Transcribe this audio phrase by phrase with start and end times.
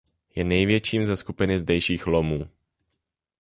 [0.35, 2.49] Je největším ze skupiny zdejších lomů.